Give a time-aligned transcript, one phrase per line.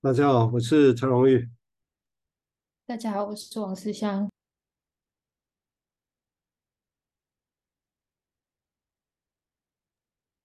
[0.00, 1.50] 大家好，我是陈荣玉。
[2.86, 4.30] 大家好，我是王思香。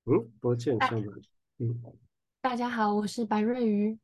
[0.05, 1.07] 嗯，抱歉，上来。
[1.59, 1.79] 嗯，
[2.41, 3.99] 大家好，我是白瑞瑜。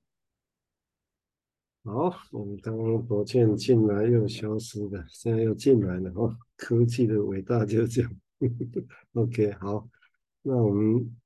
[1.84, 6.38] 好，我们刚刚抱歉进来又消失了，现在又进来了哦。
[6.58, 8.16] 科技的伟大就这样。
[9.14, 9.90] OK，好，
[10.44, 11.20] 那我们，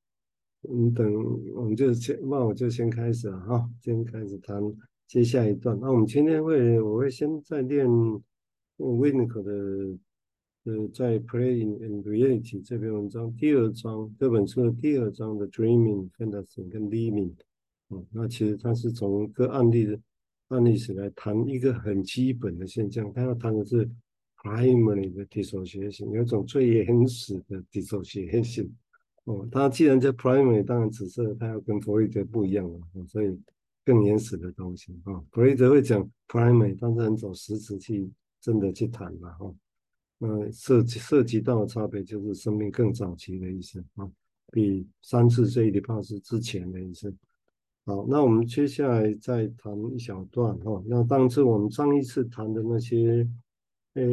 [0.63, 1.13] 我们等，
[1.55, 4.61] 我们就先，那我就先开始了哈，先开始谈
[5.07, 5.79] 接下一段。
[5.79, 7.87] 那我们今天会，我会先再练
[8.77, 9.97] Winnick 的。
[10.65, 17.33] 呃，在《Playing in Reality》这篇文章第二章，这本书的第二章的 Dreaming、Fantasy 跟 Living，
[17.89, 19.99] 哦，那其实它是从一个案例的
[20.47, 23.85] 案例史来谈一个很基本的现象，它要谈的是
[24.41, 28.69] Primary 的 Dissociation，有一种最原始的 Dissociation。
[29.25, 33.39] 哦，他既然叫 Primary，当然只是他要跟弗洛伊德不一样了，哦，所以
[33.85, 35.13] 更原始的东西啊。
[35.31, 38.09] 弗洛伊德会讲 Primary，但是很走实质去
[38.41, 39.45] 真的去谈了哈。
[39.45, 39.55] 哦
[40.19, 44.09] 呃，涉及涉及到的差别就是生命更早期的意思啊，
[44.53, 47.13] 比三次这一礼拜是之前的意思。
[47.83, 50.81] 好，那我们接下来再谈一小段哈。
[50.85, 53.27] 那当时我们上一次谈的那些，
[53.93, 54.03] 呃，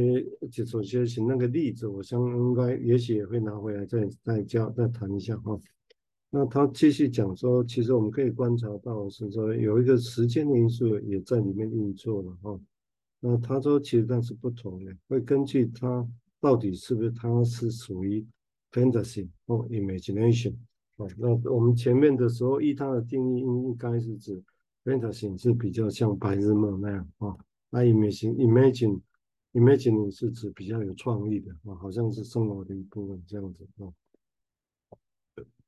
[0.51, 5.59] 就首先举那个例子，我想应该也许也会拿回来再再教再谈一下哈。
[6.29, 12.61] 那他继续讲说，其实我们可以观察到是说有一个时间的因素也在里面运作了哈。
[13.21, 16.07] 那他说，其实那是不同的，会根据它
[16.41, 18.25] 到底是不是它是属于
[18.73, 20.55] fantasy 或 imagination
[20.97, 21.07] 啊。
[21.17, 24.43] 那我们前面的时候，依它的定义，应该是指
[24.85, 27.37] fantasy 是比较像白日梦那样啊。
[27.71, 29.01] 那 imagine imagine
[29.53, 33.93] imagine 是指比较有创意的啊，好像是生活的一部分这样子啊。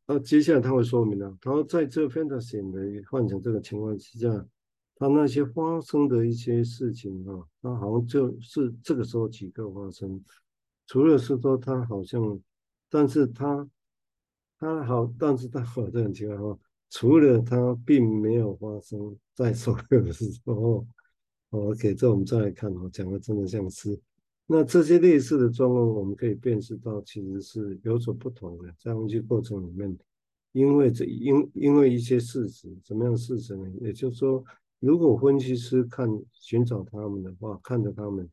[0.07, 4.47] 那接下来他会说明了，他说在这 fantasy 的幻想这个情况之下。
[4.95, 10.23] 他那些发生的一些事情啊，他好像就是这个时候几个发生，
[10.87, 12.41] 除了是说他好像，
[12.89, 13.69] 但是他
[14.61, 16.57] 他好，但是他好的很奇怪哈，
[16.89, 20.87] 除了他并没有发生在所有的时候
[21.53, 23.99] ，OK，这我们再来看哦，讲的真的像是，
[24.47, 29.97] 那这些类似的状况，我们可以辨识到其实是有所不同的，在分析过程里面，
[30.53, 33.71] 因为这因因为一些事实，什么样的事实呢？
[33.81, 34.45] 也就是说。
[34.85, 38.29] 如果分析师看寻找他们的话，看着他们，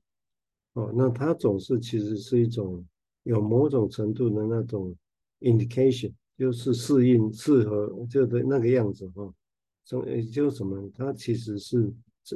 [0.74, 2.84] 哦，那他总是其实是一种
[3.22, 4.96] 有某种程度的那种
[5.42, 9.32] indication，就是适应适合就的那个样子哈。
[9.86, 11.94] 从也就是什么，他其实是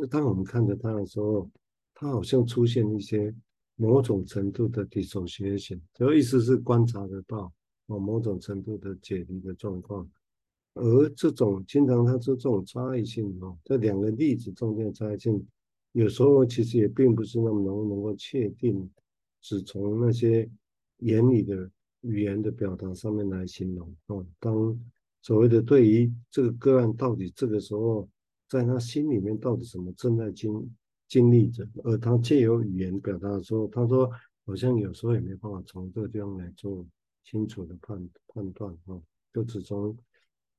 [0.09, 1.49] 当我们看着他的时候，
[1.93, 3.33] 他好像出现一些
[3.75, 7.51] 某种程度的 dissociation，就意思是观察得到
[7.87, 10.09] 哦某种程度的解离的状况。
[10.75, 15.45] 而这种经常它是这种差异性哦，这两个例子中间差异性，
[15.91, 18.89] 有时候其实也并不是那么能能够确定，
[19.39, 20.49] 只从那些
[20.97, 21.69] 言语的
[22.01, 24.25] 语言的表达上面来形容哦。
[24.39, 24.75] 当
[25.21, 28.09] 所谓的对于这个个案到底这个时候
[28.53, 30.71] 在他心里面到底什么正在经
[31.07, 34.07] 经历着，而他借由语言表达的时候，他说
[34.45, 36.85] 好像有时候也没办法从这个地方来做
[37.23, 39.01] 清楚的判判断哦，
[39.33, 39.97] 就只从。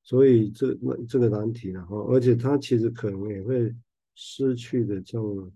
[0.03, 3.73] 所以这那这个难题了哈，而且他其实可能也会
[4.13, 5.49] 失去的这种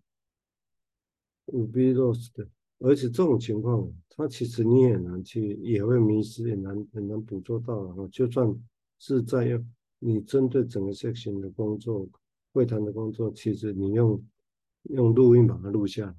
[1.45, 2.47] be lost 的，
[2.79, 8.07] 而且这种情况，他其实你也难去，也会迷失，也难很难捕捉到哈。
[8.11, 8.55] 就算
[8.97, 9.61] 是在要
[9.99, 12.07] 你针对整个 section 的工作，
[12.53, 14.23] 会谈的工作，其实你用
[14.83, 16.15] 用录音把它录下来，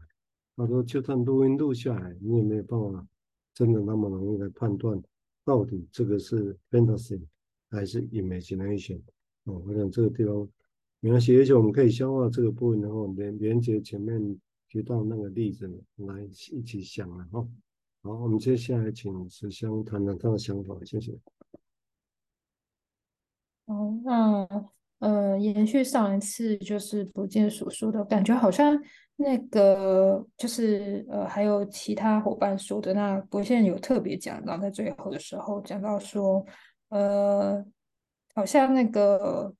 [0.56, 3.06] 他说就算录音录下来，你也没有办法
[3.54, 5.02] 真的那么容易来判断
[5.44, 7.20] 到底这个是 fantasy。
[7.72, 9.00] 还是 imagination
[9.44, 10.48] 哦，我想这个地方
[10.98, 16.20] 没关系，而且我们可以消化这个部分，然后连连接前面提到那个例子来
[16.50, 17.46] 一起想了哈。
[18.02, 21.16] 好，我们接下来请石香谈谈他的想法，谢谢。
[23.66, 24.48] 哦，那
[25.00, 28.80] 呃，延续上一次就是博健所说的，感觉好像
[29.16, 36.46] 那个就是呃，还有其他伙伴说的，那博健有特别讲到，在最后的时候讲到说。
[36.90, 37.64] 呃，
[38.34, 39.54] 好像那个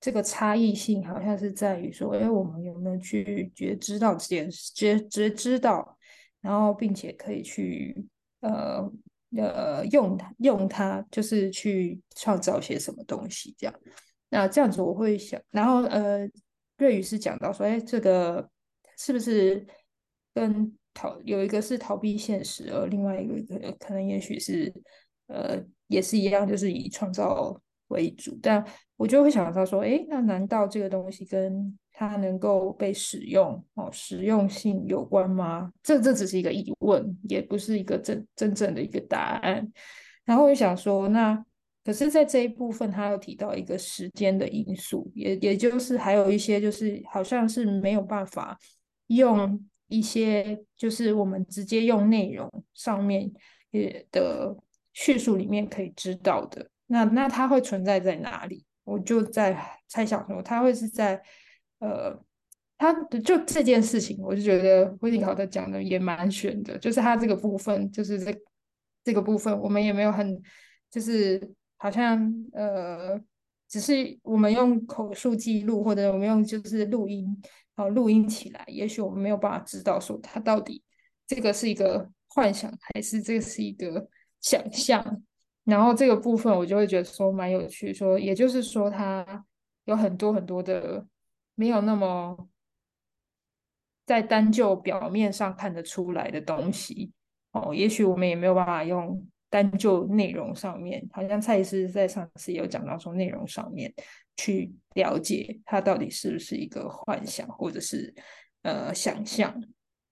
[0.00, 5.98] 这个差异性，好像是在于说，哎，我们有没有去觉知到这件事，觉觉知道，
[6.40, 8.06] 然后并且可以去
[8.40, 8.90] 呃
[9.36, 13.74] 呃用它用它，就是去创造些什么东西这样。
[14.34, 16.28] 那这样子我会想，然后呃，
[16.78, 18.50] 瑞宇是讲到说，哎，这个
[18.98, 19.64] 是不是
[20.34, 24.72] 跟逃有一个是逃避现实，而另外一个可能也许是
[25.28, 25.62] 呃。
[25.88, 27.54] 也是一样，就是以创造
[27.88, 28.36] 为主。
[28.42, 28.64] 但
[28.96, 35.70] 我就会想到说，诶，那难道这个东西跟它能够被使用哦，实用性有关吗？
[35.82, 39.70] 这这只是一个疑问，也不是一个真真正的一个答案。
[40.24, 41.44] 然后我就想说，那
[41.84, 48.58] 可是在这一部分，他有提到一个时间的因素，也也就是还有一些就是好像是没有办法
[49.08, 53.30] 用一些就是我们直接用内容上面
[53.70, 54.56] 也的
[54.92, 56.68] 叙述里面可以知道的。
[56.86, 58.64] 那那它会存在在哪里？
[58.84, 61.22] 我就在猜想说，它会是在。
[61.80, 62.18] 呃，
[62.78, 68.34] 他就这件事情，我就觉得威尼考特讲的也蛮玄的，就是他这个部分，就是这
[69.02, 70.40] 这个部分，我们也没有很，
[70.90, 71.38] 就是
[71.84, 72.18] 好像
[72.54, 73.20] 呃，
[73.68, 77.38] 只是我们用口述记录，或者我们用就是录音，
[77.76, 80.82] 好录音起来，也许我们没有办法知道说他到底
[81.26, 84.08] 这个是一个幻想，还是这是一个
[84.40, 85.22] 想象。
[85.64, 89.44] 然后这个部分我就会觉得说蛮有趣，说也就是说他
[89.84, 91.06] 有很多很多的。
[91.56, 92.48] 没有那么
[94.04, 97.12] 在单就表面上看得出来的东西
[97.52, 103.94] 哦，也许我们也没有办法用单就内容上面，好像蔡医师在上次也有讲到说内容上面
[104.36, 108.12] 去了解它到底是不是一个幻想或者是
[108.62, 109.62] 呃想象，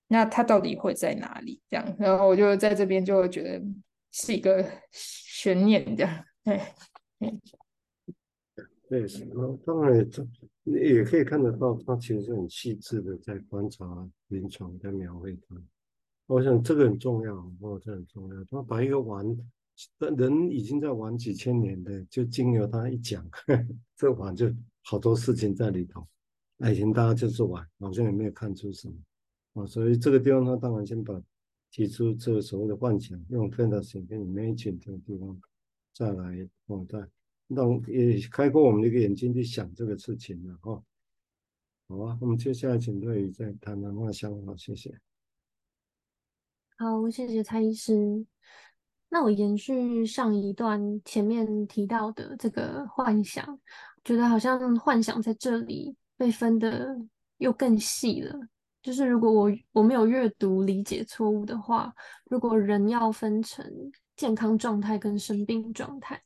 [0.07, 1.61] 那它到底会在哪里？
[1.69, 3.61] 这样，然后我就在这边就觉得
[4.13, 6.75] 是一个悬念这样，哎，
[7.19, 7.41] 嗯。
[8.89, 9.07] 对，
[9.65, 10.09] 当然
[10.65, 13.85] 也也可以看得到，他其实是很细致的在观察
[14.29, 15.57] 临床，在描绘它。
[16.33, 18.45] 我想这个很重要，哦，这很重要。
[18.45, 19.27] 他把一个玩，
[20.17, 23.23] 人已经在玩几千年的，就经由他一讲，
[23.95, 24.51] 这玩就
[24.83, 26.07] 好多事情在里头。
[26.71, 28.95] 以前大家就是玩，好像也没有看出什么
[29.63, 29.67] 啊。
[29.67, 31.21] 所以这个地方他当然先把
[31.71, 35.39] 提出这个所谓的幻想，用 fantasy 跟 imagine 这个地方
[35.93, 37.07] 再来哦，再。
[37.49, 40.83] 让也开阔我们的一个眼睛去想这个事情了哈。
[41.89, 44.99] 好啊，我们接下来请瑞宇再谈谈他的想法，谢谢。
[46.83, 48.27] 好，谢谢蔡医师。
[49.09, 53.57] 那我延续上一段前面提到的这个幻想，
[54.03, 56.89] 觉得好像幻想在这里被分的
[57.37, 58.37] 又更细了。
[58.83, 61.95] 就是如果我我没有阅读理解错误的话，
[62.25, 63.65] 如果人要分成
[64.17, 66.21] 健康状态跟生病状态。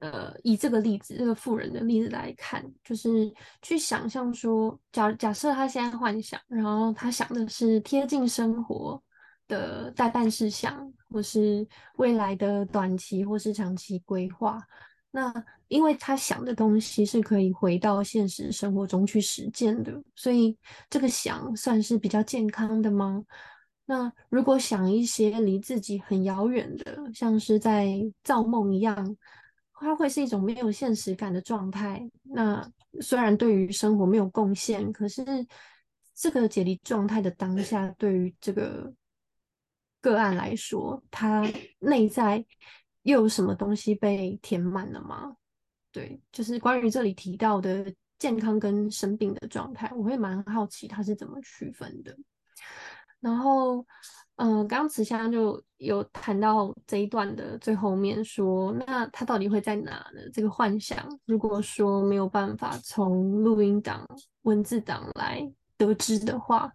[0.00, 3.30] 呃，以这个例子，这个富人的例子来看，就是
[3.60, 9.02] 去想象说，假假设他现在幻想，然后他想的是贴近生活
[9.48, 11.66] 的待办事项，或是
[11.96, 14.60] 未来的短期或是长期规划。
[15.10, 15.32] 那
[15.68, 20.56] 因为他想的东西是可以回到现实生活中去实践的，所以
[20.90, 23.24] 这个想算是比较健康的吗？
[23.86, 27.88] 那如果想一些离自己很遥远的，像是在
[28.22, 29.16] 造梦一样。
[29.78, 32.02] 它会是一种没有现实感的状态。
[32.22, 32.66] 那
[33.02, 35.22] 虽然对于生活没有贡献，可是
[36.14, 38.90] 这个解离状态的当下，对于这个
[40.00, 41.44] 个案来说，他
[41.78, 42.44] 内在
[43.02, 45.36] 又有什么东西被填满了吗？
[45.92, 52.16] 对，就是关于这里提到的健康跟生病的状态，我会蛮好奇他是怎么区分的。
[53.20, 53.86] 然后。
[54.38, 60.20] 嗯、呃，刚刚慈香就有谈到这一段的最后面说，那他到底会在哪呢？
[60.30, 64.06] 这个幻想，如果说没有办法从录音档、
[64.42, 66.70] 文字档来得知的话，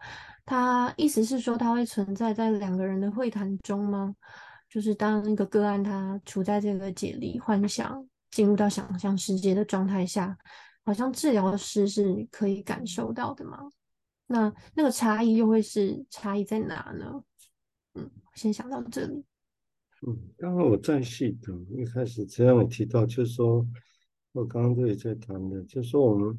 [0.45, 4.15] 他意思是说，他会存在在两个人的会谈中吗？
[4.69, 10.37] 就是当一个个案他处在这个解离、幻想、进入到想象世界的状态下，
[10.83, 13.69] 好像治疗师是可以感受到的吗？
[14.27, 17.21] 那那个差异又会是差异在哪呢？
[17.95, 19.25] 嗯，先想到这里。
[20.07, 23.67] 嗯，刚刚我再细读，一开始这样也提到，就是说，
[24.31, 26.35] 我刚刚这里在谈的，就是说我们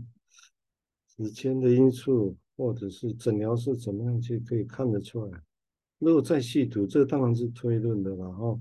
[1.15, 5.43] 时间的因素，或者是诊疗是怎么样去可以看得出来。
[5.99, 8.57] 如果再细读，这当然是推论的了哈。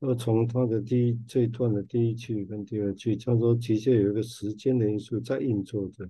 [0.00, 6.08] 就从他的第一这一段的第一句跟第二句，叫做的确有一个时间的因素在运作着，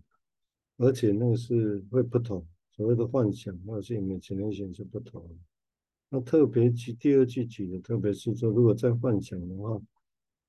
[0.76, 5.26] 而且那个是会不同，所谓的幻想或者是 imagination 是不同。
[6.10, 9.80] 那特别举第二句举的，特别是说，如果在幻想的话，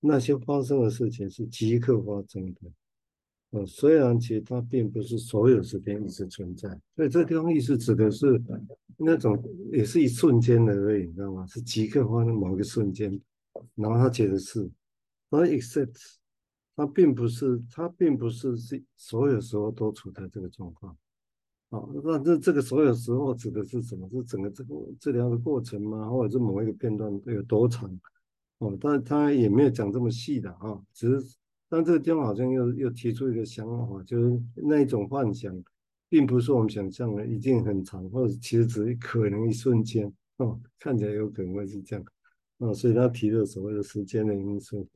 [0.01, 2.61] 那些发生的事情是即刻发生的。
[3.51, 8.41] 呃，虽然其实它并不是所有时间一直存在，所以这个地方意思指的是
[8.97, 11.45] 那种也是一瞬间的而已，你知道吗？
[11.47, 13.19] 是即刻发生某一个瞬间，
[13.75, 14.69] 然后他觉得是，
[15.29, 15.95] 而 except
[16.75, 20.97] 它并不是，它并不是是所有时候都处在这个状况。
[21.69, 24.09] 哦，那这这个所有时候指的是什么？
[24.09, 26.09] 是整个这个治疗的过程吗？
[26.09, 27.89] 或者是某一个片段有多长？
[28.57, 31.37] 哦，但他也没有讲这么细的啊，只是
[31.67, 35.63] 但这个地方好像又又提出一个想法，就是那一种幻想，
[36.07, 42.05] 并不是我们想象的一定很长，或者其实只可能一瞬间哦，看起来有可能会是这样
[42.57, 44.87] 哦，所以他提了所谓的时间的因素。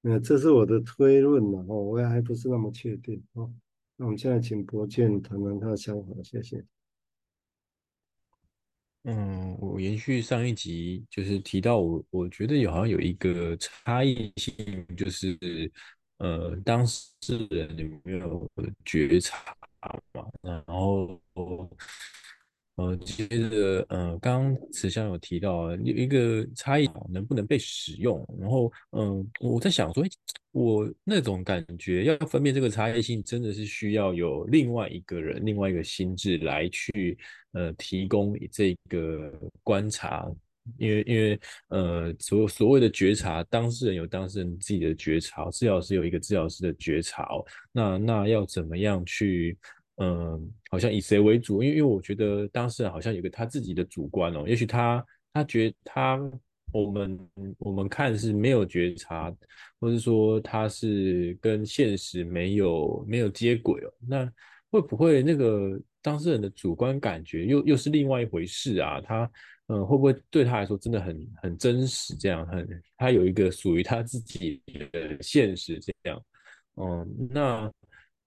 [0.00, 3.52] 那这是我的推论了哦，我也还不是那么确定哦。
[3.96, 6.64] 那我们现在请柏健谈谈他的想法，谢谢。
[9.04, 14.54] 嗯，我延续上一集，就是提到我，我觉得有好像有一个差异性，
[14.96, 15.36] 就是
[16.22, 18.50] 呃，当事人有没有
[18.84, 19.56] 觉察
[20.12, 20.24] 嘛？
[20.40, 21.20] 然后。
[22.76, 30.02] 呃，接着，呃，刚刚慈祥有提到有一个差异能不能被使用，然后，嗯、我在想说，
[30.52, 37.16] 我那种感觉要分辨这个差异性，真的是需要有另外一个人、另外一个心智来去，
[37.52, 39.30] 呃，提供这个
[39.62, 40.26] 观察，
[40.78, 47.28] 因为，因为，呃，所所谓的觉察，当事人有当事人自己的觉察，治疗师有一个治疗师的觉察，
[47.72, 49.58] 那那要怎么样去？
[49.96, 51.62] 嗯，好像以谁为主？
[51.62, 55.04] 因为因为我觉得当事人好像有个他自己的主观哦，也许他
[55.34, 56.18] 他觉他
[56.72, 57.18] 我们
[57.58, 59.32] 我们看是没有觉察，
[59.78, 63.92] 或者说他是跟现实没有没有接轨哦。
[64.08, 64.32] 那
[64.70, 68.98] 会不会那个当事人的主观感觉又又是另外一回事啊？
[69.02, 69.30] 他
[69.72, 72.14] 嗯会不会对他来说真的很很真实？
[72.16, 76.22] 这样很他有一个属于他自己的现实这样？
[76.76, 77.72] 嗯，那。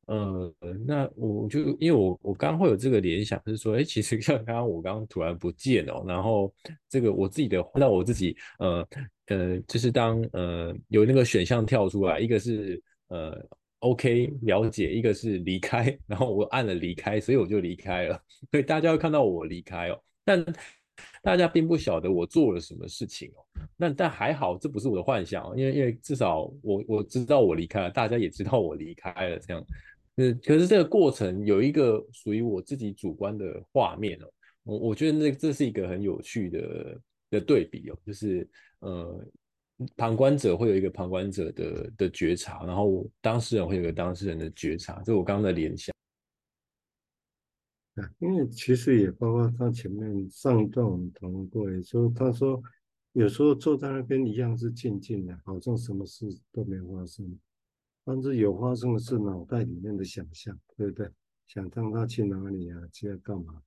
[0.08, 0.54] 呃，
[0.86, 6.54] 那我就因为我我刚刚会有这个联想，是说，哎，其实像刚刚我刚刚突然不见哦，然后
[6.88, 8.88] 这个我自己的，那我自己，呃
[9.26, 13.44] 呃，就是当呃有那个选项跳出来，一个是呃
[13.80, 18.22] OK 了解，一个是离开， 然后我按了离开，所以我就离开了，
[18.52, 20.46] 所以大家会看到我离开哦，但
[21.22, 23.42] 大家并不晓得我做了什么事情哦，
[23.76, 29.66] 那但还好，这不是我的幻想，因为因为至少我我知道我离开了，大家也知道我离开了，这样。
[30.18, 34.28] 嗯，可是这个过程有一个属于我自己主观的画面哦，
[34.64, 38.48] 我我觉得那这是一个很有趣的的对比哦，就是
[38.80, 39.26] 呃，
[39.98, 45.94] 旁观者会有一个旁观者的的觉察，然后当事人会有一个当事人的觉察，这是我刚刚的联想。
[48.20, 52.62] 因为其实也包括他前面上一段我们讨论过，也说他说
[53.14, 57.40] 有时候坐在那边一样是静静的，好像什么事都没发生。
[58.04, 61.10] 但是有发生的是脑袋里面的想象，对不对？
[61.48, 62.82] 想让他去哪里啊？
[62.92, 63.62] 去要干嘛？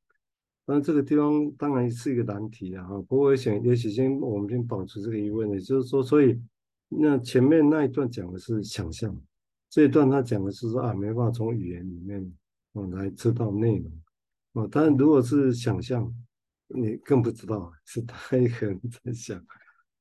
[0.66, 2.86] 但这个地方当然是一个难题啊！
[3.08, 6.38] 不过我想，也许先我们先保持这个疑问，也就是说，所以
[6.88, 9.18] 那前面那一段讲的是想象，
[9.70, 12.32] 这一段他讲的是说啊，没办法从语言里面
[12.74, 13.90] 啊来知道内容
[14.52, 14.66] 啊。
[14.68, 16.12] 当然，如果是想象，
[16.68, 19.44] 你更不知道是他一个人在想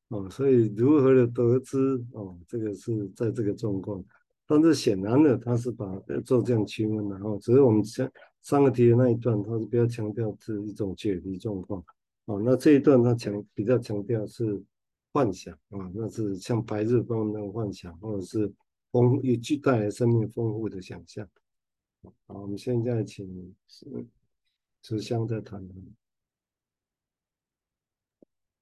[0.10, 0.30] 哦。
[0.30, 1.78] 所以如何的得知
[2.12, 2.38] 哦？
[2.48, 4.04] 这个是在这个状况。
[4.50, 5.86] 但是显然的，他是把
[6.24, 8.10] 做这样区分，然后只是我们上
[8.42, 11.84] 上个题的那一段，他是比较强调是一种解离状况，
[12.28, 14.64] 哦，那这一段他强比较强调是
[15.12, 18.50] 幻想啊，那是像白日光那种幻想，或者是
[18.90, 21.28] 丰有具带来生命丰富的想象。
[22.26, 23.54] 好，我们现在请
[24.82, 25.60] 慈香在谈。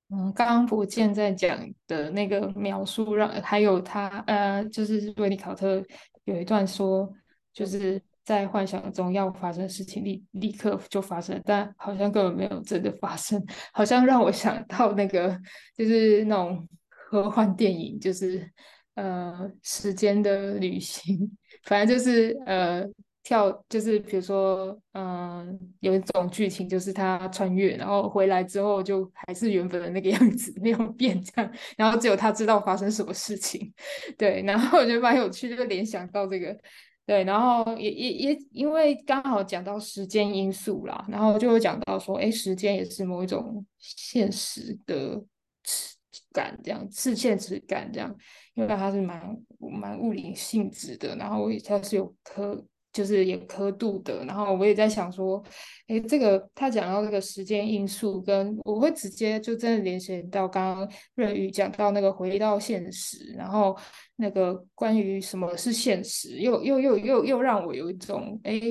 [0.09, 5.83] 嗯，刚刚柏健在讲的那个描述让，让还有他呃，就是威尼考特
[6.25, 7.11] 有一段说，
[7.51, 13.43] 就是在幻想中要发生的事情立立刻就发生，但好像根本没有真的发生，
[13.73, 15.39] 好像让我想到那个
[15.75, 18.47] 就是那种科幻电影，就是
[18.93, 22.87] 呃时间的旅行，反正就是呃。
[23.25, 33.73] 跳就是比如说，嗯，有一种剧情就是他穿越，然后回来之后就还是原本的那个样子，没有变这样，然后只有他知道发生什么事情，
[34.15, 36.55] 对，然后我觉得蛮有趣，就联想到这个，
[37.03, 45.19] 对，然后也也也因为刚好讲到时间因素啦，然后就会讲到说，哎，时间也是某一种现实的
[45.63, 45.95] 次
[46.31, 48.15] 感，这样次现实感这样，
[48.53, 52.63] 因为它是蛮蛮物理性质的，然后它是有可。
[52.95, 55.43] 就是有刻度的，然后我也在想说，
[55.87, 63.77] 哎，这个他讲到这个时间因素，跟我会直接就真的联想到刚刚润宇讲到那个回到现实，然后
[64.15, 68.61] 那个关于什么是现实，又又又又又让我有一种哎，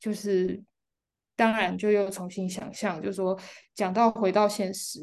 [0.00, 0.60] 就是
[1.36, 3.38] 当然就又重新想象，就是说
[3.76, 4.98] 讲到回到现实，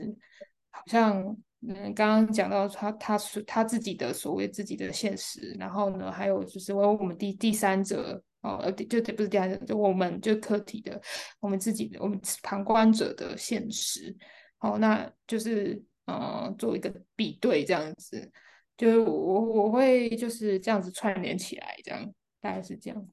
[0.69, 1.23] 好像
[1.65, 8.21] 嗯刚刚讲到他他是他自己的所谓自己的现实，然后呢还有就是我我们第第三者。
[8.45, 11.01] 哦，呃，就不是第二，就我们就课题的，
[11.39, 14.15] 我们自己的，我们旁观者的现实。
[14.59, 18.31] 哦，那就是呃，做一个比对这样子。
[18.77, 23.07] 就是我我会就是这样子串联起来，这样大概是这样。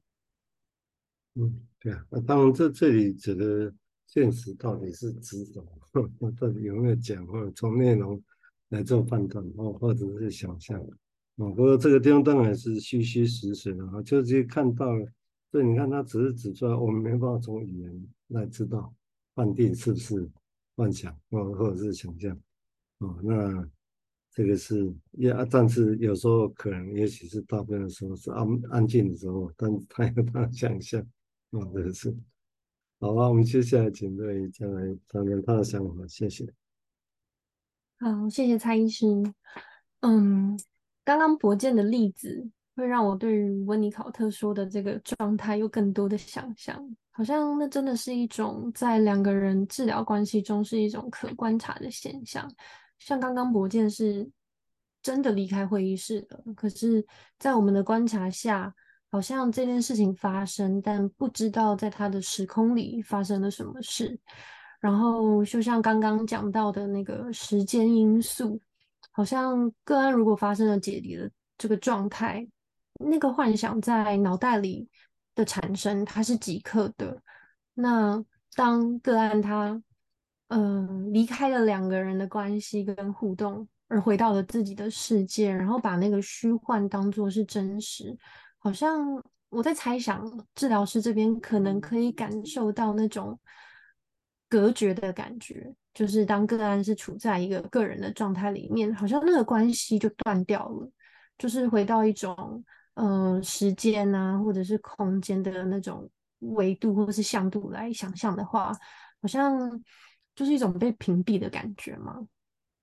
[1.33, 3.73] 嗯，对啊，那当然这这里指的
[4.05, 6.31] 现实到底是指什么？
[6.39, 8.21] 到底有没有讲，或者从内容
[8.69, 10.79] 来做判断，或或者是想象？
[11.37, 14.85] 哦，不过这个地方当然是虚虚实实的啊，就是看到。
[15.53, 18.91] 所以你看，他只是指出来，我们没办法从语言来知道
[19.35, 20.27] 判定是不是
[20.75, 22.35] 幻想，或或者是想象。
[22.97, 23.69] 哦，那
[24.31, 30.99] 这个是也，但是有时候可能，也许是大部分的时候是安安静的时候，但他有他的想象。
[31.51, 32.11] 哦，这个是。
[32.99, 36.51] 好吧，我们接下来请瑞再来谈谈他的想法，谢谢。
[37.99, 39.05] 好，谢谢蔡医师。
[39.99, 40.59] 嗯。
[41.05, 52.49] 刚刚博建的例子会让我对于温尼考特说的这个状态有更多的想象，好像那真的是一种在两个人治疗关系中是一种可观察的现象。
[52.99, 54.29] 像刚刚博健是
[55.01, 57.05] 真的离开会议室了，可是，
[57.37, 58.73] 在我们的观察下，
[59.11, 64.17] 好像这件事情发生，但不知道在他的时空里发生了什么事。
[64.79, 68.59] 然后，就像刚刚讲到的那个时间因素。
[69.15, 72.47] 好像个案如果发生了解离的这个状态，
[73.09, 74.89] 那个幻想在脑袋里
[75.35, 77.21] 的产生，它是即刻的。
[77.73, 78.23] 那
[78.55, 79.81] 当个案他
[80.47, 88.15] 嗯、呃、离开了两个人的关系跟互动，而回到了自己的世界，然后把那个虚幻当作是真实，
[88.59, 90.23] 好像我在猜想，
[90.55, 93.39] 治疗师这边可能可以感受到那种
[94.49, 95.73] 隔绝的感觉。
[95.93, 100.91] 就是当个案是处在一个个人的状态里面，好像那个关系就断掉了，
[101.37, 102.63] 就是回到一种
[102.95, 106.09] 嗯、呃、时间啊，或者是空间的那种
[106.39, 108.71] 维度或者是向度来想象的话，
[109.21, 109.83] 好像
[110.35, 112.27] 就是一种被屏蔽的感觉嘛。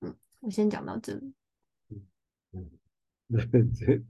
[0.00, 1.35] 嗯，我先讲到这里。
[2.52, 2.71] 嗯
[3.29, 4.02] 嗯，这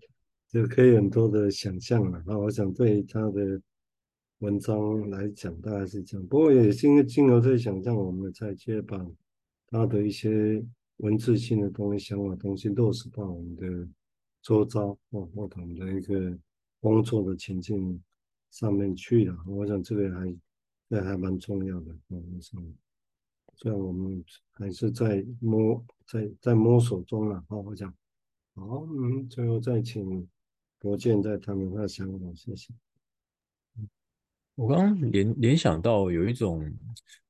[0.48, 2.22] 这可以很多的想象了。
[2.26, 3.60] 那我想对他的。
[4.40, 8.96] 文章来讲大概是这样，不过也是因为经由这想象，我们才去把
[9.66, 10.64] 他的一些
[10.96, 13.86] 文字性的东西、想法东西落实到我们的
[14.42, 16.38] 周遭或或者我们的一个
[16.80, 18.02] 工作的情境
[18.50, 19.36] 上面去了。
[19.46, 20.36] 我想这个还
[20.88, 21.96] 这还蛮重要的。
[22.08, 22.40] 嗯，
[23.56, 27.44] 虽然我们还是在摸在在摸索中了。
[27.48, 27.92] 好，我讲
[28.54, 30.26] 好，嗯，最后再请
[30.78, 32.72] 博健再谈谈他的想法，谢谢。
[34.56, 36.70] 我刚刚联联想到有一种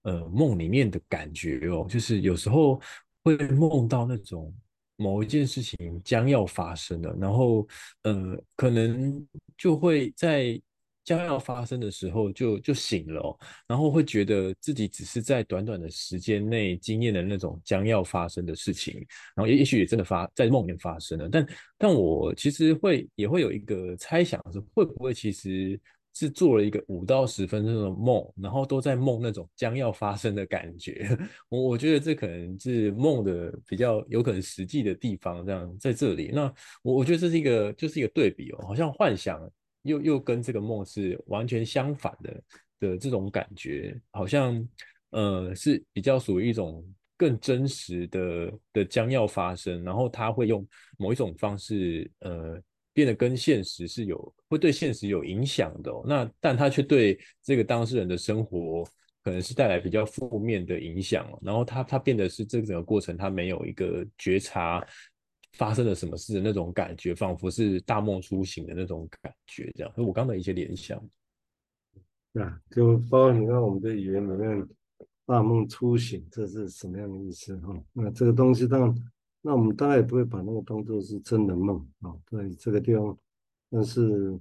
[0.03, 2.81] 呃梦里面的感觉哦，就是有时候
[3.23, 4.53] 会梦到那种
[5.01, 7.67] 某一件事情将要发生了，然后
[8.03, 10.61] 呃可能就会在
[11.03, 13.37] 将要发生的时候就就醒了，
[13.67, 18.95] 然后会觉得自己只是在短短的时间内经验的那种将要发生的事情，
[19.35, 21.47] 然后也也许也真的发在梦里面发生了，但
[21.79, 25.81] 但我其实会也会有一个猜想是会不会其实。
[26.12, 31.16] 是做了一个五到十分钟的梦，然后都在梦那种将要发生的感觉。
[31.49, 36.31] 我我觉得这可能是梦的比较有可能实际的地方，这样在这里。
[36.33, 39.40] 那我我觉得这是一个就是一个对比哦，好像幻想
[39.83, 42.42] 又又跟这个梦是完全相反的
[42.81, 44.68] 的这种感觉，好像
[45.11, 46.85] 呃是比较属于一种
[47.16, 50.66] 更真实的的将要发生，然后他会用
[50.99, 52.61] 某一种方式呃。
[52.92, 58.85] 变得跟现实是有会对现实有影响的，那但他却对这个当事人的生活
[59.22, 64.85] 可能是带来比较负面的影响，然后他他变得是这整个过程他没有一个觉察
[65.53, 69.92] 发生了什么事的那种感觉，仿佛是大梦初醒的那种感觉，这样。
[69.94, 71.00] 所以我刚刚的一些联想，
[72.33, 74.68] 对啊，就包括你看我们的语言里面
[75.26, 77.72] “大梦初醒”这是什么样的意思哈？
[77.92, 78.94] 那这个东西当然。
[79.42, 83.16] 那我们当然也不会把那个当做是真的梦啊，对这个地方，
[83.70, 84.38] 但是，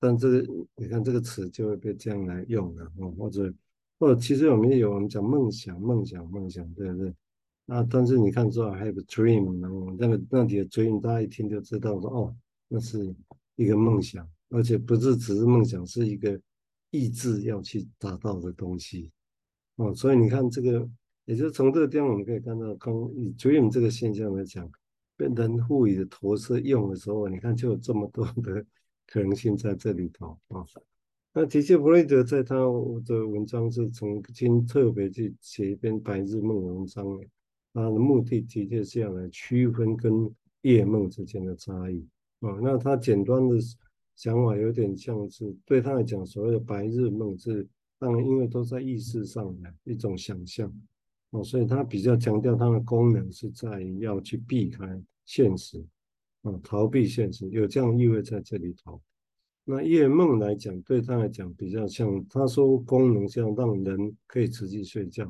[0.00, 3.54] 但这个你看这个词就会被这样来用了啊，或者
[3.98, 7.14] 或者其实我们也有我们讲梦想、梦想、梦想，对不对？
[7.66, 13.14] 那但是你看说 I have a dream，然后那个那里的 dream，大家一听就知道说哦，那是
[13.54, 16.40] 一个梦想，而且不是只是梦想，是一个
[16.90, 19.12] 意志要去达到的东西
[19.76, 20.88] 哦，所以你看这个。
[21.26, 24.70] 也就是从这个地方，我们可以看到，刚以 dream 这个现象来讲，
[25.16, 28.64] 被人赋予的投射用的时候，你看就有这么多的
[29.06, 30.64] 可能性在这里头啊。
[31.32, 37.04] 那的确，弗雷德在他的文章是曾经特别去写一篇白日梦文章，
[37.72, 40.30] 他的目的的确是要来区分跟
[40.62, 42.06] 夜梦之间的差异
[42.40, 42.58] 啊。
[42.62, 43.56] 那他简单的
[44.14, 47.66] 想法有点像是对他来讲，所谓的白日梦是
[47.98, 50.72] 当然因为都在意识上的一种想象。
[51.34, 55.84] 哦，所以它比较强调它的功能是在于要去避开现实，
[56.42, 59.02] 啊，逃避现实，有这样意味在这里头。
[59.64, 65.24] 那夜梦来讲，对他来讲比较像，他说功能像让人可以持续睡觉，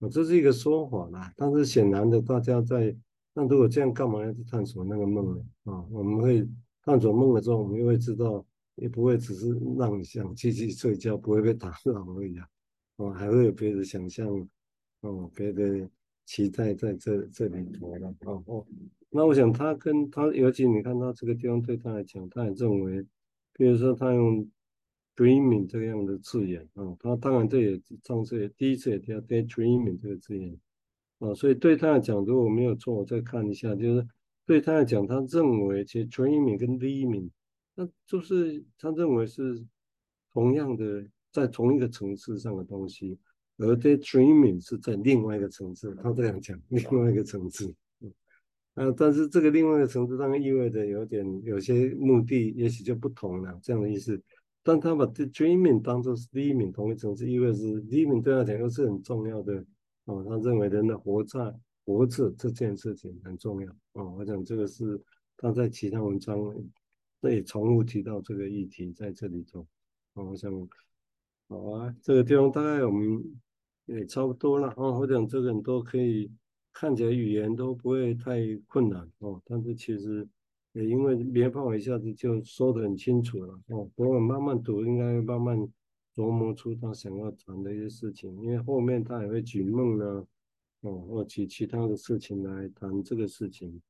[0.00, 1.32] 啊，这是一个说法啦。
[1.34, 2.94] 但是显然的，大家在
[3.32, 5.72] 那如果这样，干嘛要去探索那个梦呢？
[5.72, 6.46] 啊，我们会
[6.82, 12.46] 探索梦的时候，我们又会知道，也不会只是让你想继续睡觉，不会被打扰而已啊，
[12.96, 14.26] 哦，还会有别的想象，
[15.00, 15.88] 哦，别的
[16.24, 18.66] 期待在这这里头了，哦哦。
[19.10, 23.06] 那我想他跟他，尤其你看他这个地方对他来讲，他也认为。
[23.54, 24.48] 比如说，他用
[25.16, 30.56] dreaming 这样的字眼啊，他当然这也上次也第一次也提到 dreaming 这个字眼
[31.18, 34.06] 啊，所以对他来讲，如果我没有错，我再看一下，就是
[34.46, 37.28] 对他来讲，他认为其实 dreaming 跟 dreaming，
[37.74, 39.66] 那就是他认为是
[40.32, 43.18] 同样的，在同一个层次上的东西，
[43.58, 47.74] 而对 dreaming 是在另外一个层次，他这样讲，另外一个层次。
[48.74, 54.20] 啊，但是这个另外一个层次当然意味着有点有些目的，也许就不同了，这样的意思。
[54.62, 59.64] 但他把 dreaming 当作是 living 同一层次，意味着 living 对他讲又是很重要的。
[60.04, 61.52] 哦，他认为人的活在
[61.84, 63.72] 活着这件事情很重要。
[63.94, 65.00] 哦，我想这个是
[65.36, 66.38] 他在其他文章
[67.20, 69.66] 那也重复提到这个议题在这里头。
[70.14, 70.52] 哦，我想
[71.48, 73.24] 好啊，这个地方大概我们
[73.88, 74.72] 也差不多了。
[74.76, 76.30] 哦，我想这个很多可以。
[76.70, 80.24] 看起来语言都不会太困难哦，但是其实
[80.74, 83.90] 也因为没办法一下子就说得很清楚了哦。
[83.96, 85.58] 不过慢慢读，应该慢慢
[86.14, 90.24] 琢磨出他想要谈的一些事情，因为后面他也会举梦呢，
[90.82, 93.82] 哦，或举其他的事情来谈这个事情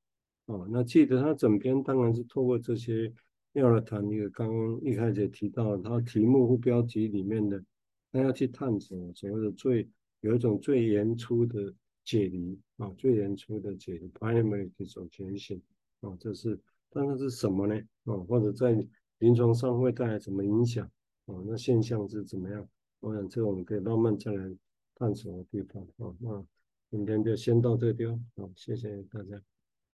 [0.46, 0.66] 哦。
[0.70, 3.12] 那记得他整篇当然是透过这些
[3.52, 7.62] 要来谈一个刚刚一开始提到他题目或标题里面的，
[8.12, 9.88] 他要去探索所谓的最
[10.20, 11.74] 有一种最原初的。
[12.04, 15.60] 解离啊，最原初的解离，primary dissociation
[16.00, 17.74] 啊，这是，但是是什么呢？
[18.04, 18.72] 啊，或者在
[19.18, 20.86] 临床上会带来什么影响？
[21.26, 22.66] 啊，那现象是怎么样？
[23.00, 24.56] 我想这个我们可以慢慢再来
[24.94, 26.16] 探索的地方啊。
[26.18, 26.42] 那
[26.90, 29.38] 今天就先到这个地方，好，谢谢大家。